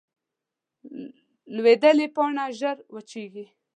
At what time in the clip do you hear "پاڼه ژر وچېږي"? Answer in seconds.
2.15-3.45